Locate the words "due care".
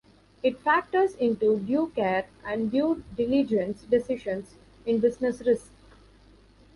1.59-2.25